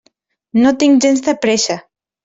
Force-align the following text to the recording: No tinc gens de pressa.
No 0.63 0.73
tinc 0.85 0.99
gens 1.07 1.23
de 1.31 1.39
pressa. 1.47 1.81